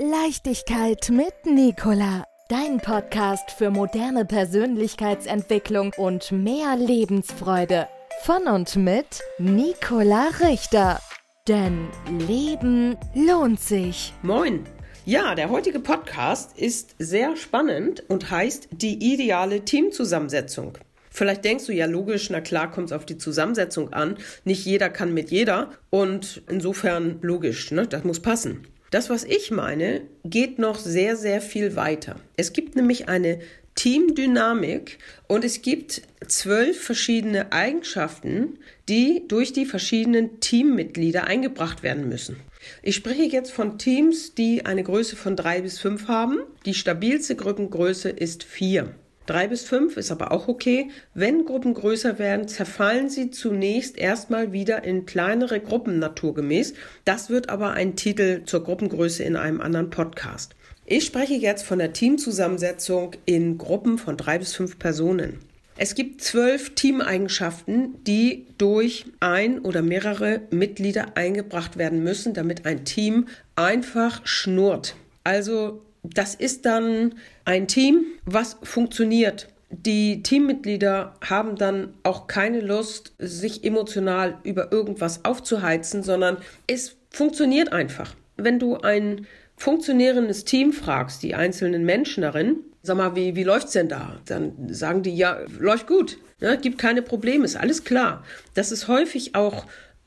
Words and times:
Leichtigkeit 0.00 1.10
mit 1.10 1.44
Nicola, 1.52 2.24
dein 2.48 2.78
Podcast 2.78 3.50
für 3.50 3.72
moderne 3.72 4.24
Persönlichkeitsentwicklung 4.24 5.90
und 5.96 6.30
mehr 6.30 6.76
Lebensfreude. 6.76 7.88
Von 8.22 8.44
und 8.44 8.76
mit 8.76 9.06
Nicola 9.40 10.28
Richter. 10.40 11.00
Denn 11.48 11.88
Leben 12.28 12.96
lohnt 13.12 13.58
sich. 13.58 14.12
Moin. 14.22 14.62
Ja, 15.04 15.34
der 15.34 15.50
heutige 15.50 15.80
Podcast 15.80 16.56
ist 16.56 16.94
sehr 17.00 17.34
spannend 17.34 18.04
und 18.08 18.30
heißt 18.30 18.68
Die 18.70 19.12
ideale 19.14 19.64
Teamzusammensetzung. 19.64 20.78
Vielleicht 21.10 21.44
denkst 21.44 21.66
du 21.66 21.72
ja 21.72 21.86
logisch, 21.86 22.30
na 22.30 22.40
klar, 22.40 22.70
kommt 22.70 22.90
es 22.92 22.92
auf 22.92 23.04
die 23.04 23.18
Zusammensetzung 23.18 23.92
an. 23.92 24.16
Nicht 24.44 24.64
jeder 24.64 24.90
kann 24.90 25.12
mit 25.12 25.32
jeder 25.32 25.70
und 25.90 26.44
insofern 26.48 27.18
logisch, 27.20 27.72
ne? 27.72 27.84
das 27.88 28.04
muss 28.04 28.20
passen. 28.22 28.62
Das, 28.90 29.10
was 29.10 29.24
ich 29.24 29.50
meine, 29.50 30.02
geht 30.24 30.58
noch 30.58 30.78
sehr, 30.78 31.16
sehr 31.16 31.42
viel 31.42 31.76
weiter. 31.76 32.16
Es 32.36 32.54
gibt 32.54 32.74
nämlich 32.74 33.08
eine 33.08 33.38
Teamdynamik 33.74 34.98
und 35.26 35.44
es 35.44 35.60
gibt 35.60 36.02
zwölf 36.26 36.82
verschiedene 36.82 37.52
Eigenschaften, 37.52 38.58
die 38.88 39.24
durch 39.28 39.52
die 39.52 39.66
verschiedenen 39.66 40.40
Teammitglieder 40.40 41.24
eingebracht 41.24 41.82
werden 41.82 42.08
müssen. 42.08 42.36
Ich 42.82 42.96
spreche 42.96 43.22
jetzt 43.24 43.52
von 43.52 43.78
Teams, 43.78 44.34
die 44.34 44.64
eine 44.64 44.82
Größe 44.82 45.16
von 45.16 45.36
drei 45.36 45.60
bis 45.60 45.78
fünf 45.78 46.08
haben. 46.08 46.38
Die 46.64 46.74
stabilste 46.74 47.36
Gruppengröße 47.36 48.08
ist 48.08 48.42
vier. 48.42 48.94
Drei 49.28 49.46
bis 49.46 49.64
fünf 49.64 49.98
ist 49.98 50.10
aber 50.10 50.32
auch 50.32 50.48
okay. 50.48 50.88
Wenn 51.12 51.44
Gruppen 51.44 51.74
größer 51.74 52.18
werden, 52.18 52.48
zerfallen 52.48 53.10
sie 53.10 53.30
zunächst 53.30 53.98
erstmal 53.98 54.54
wieder 54.54 54.84
in 54.84 55.04
kleinere 55.04 55.60
Gruppen 55.60 55.98
naturgemäß. 55.98 56.72
Das 57.04 57.28
wird 57.28 57.50
aber 57.50 57.72
ein 57.72 57.94
Titel 57.94 58.42
zur 58.44 58.64
Gruppengröße 58.64 59.22
in 59.24 59.36
einem 59.36 59.60
anderen 59.60 59.90
Podcast. 59.90 60.54
Ich 60.86 61.04
spreche 61.04 61.34
jetzt 61.34 61.62
von 61.64 61.78
der 61.78 61.92
Teamzusammensetzung 61.92 63.10
in 63.26 63.58
Gruppen 63.58 63.98
von 63.98 64.16
drei 64.16 64.38
bis 64.38 64.54
fünf 64.54 64.78
Personen. 64.78 65.40
Es 65.76 65.94
gibt 65.94 66.22
zwölf 66.22 66.70
Teameigenschaften, 66.74 68.02
die 68.04 68.46
durch 68.56 69.04
ein 69.20 69.58
oder 69.58 69.82
mehrere 69.82 70.40
Mitglieder 70.50 71.16
eingebracht 71.18 71.76
werden 71.76 72.02
müssen, 72.02 72.32
damit 72.32 72.64
ein 72.64 72.86
Team 72.86 73.28
einfach 73.56 74.22
schnurrt. 74.26 74.96
Also 75.22 75.82
das 76.14 76.34
ist 76.34 76.66
dann 76.66 77.14
ein 77.44 77.68
Team, 77.68 78.06
was 78.24 78.56
funktioniert. 78.62 79.48
Die 79.70 80.22
Teammitglieder 80.22 81.14
haben 81.22 81.56
dann 81.56 81.94
auch 82.02 82.26
keine 82.26 82.60
Lust, 82.60 83.12
sich 83.18 83.64
emotional 83.64 84.38
über 84.42 84.72
irgendwas 84.72 85.24
aufzuheizen, 85.24 86.02
sondern 86.02 86.38
es 86.66 86.96
funktioniert 87.10 87.72
einfach. 87.72 88.14
Wenn 88.36 88.58
du 88.58 88.76
ein 88.78 89.26
funktionierendes 89.56 90.44
Team 90.44 90.72
fragst, 90.72 91.22
die 91.22 91.34
einzelnen 91.34 91.84
Menschen 91.84 92.22
darin, 92.22 92.60
sag 92.82 92.96
mal, 92.96 93.16
wie, 93.16 93.34
wie 93.36 93.42
läuft's 93.42 93.72
denn 93.72 93.88
da? 93.88 94.20
Dann 94.24 94.72
sagen 94.72 95.02
die, 95.02 95.14
ja, 95.14 95.38
läuft 95.58 95.86
gut, 95.88 96.16
ne, 96.40 96.56
gibt 96.62 96.78
keine 96.78 97.02
Probleme, 97.02 97.44
ist 97.44 97.56
alles 97.56 97.84
klar. 97.84 98.24
Das 98.54 98.72
ist 98.72 98.88
häufig 98.88 99.34
auch 99.34 99.66